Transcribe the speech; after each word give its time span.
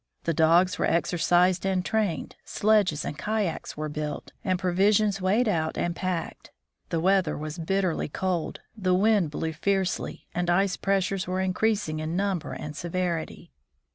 The 0.23 0.33
dogs 0.33 0.79
were 0.79 0.89
exercised 0.89 1.63
and 1.63 1.85
trained, 1.85 2.35
sledges 2.43 3.05
and 3.05 3.19
kayaks 3.19 3.77
were 3.77 3.87
built, 3.87 4.31
and 4.43 4.57
provisions 4.57 5.21
weighed 5.21 5.47
out 5.47 5.77
and 5.77 5.95
packed. 5.95 6.49
The 6.89 6.99
weather 6.99 7.37
was 7.37 7.59
bitterly 7.59 8.09
cold, 8.09 8.61
the 8.75 8.95
wind 8.95 9.29
blew 9.29 9.53
fiercely, 9.53 10.25
and 10.33 10.49
ice 10.49 10.75
pressures 10.75 11.27
were 11.27 11.39
increasing 11.39 11.99
in 11.99 12.15
number 12.15 12.51
and 12.53 12.75
severity. 12.75 13.51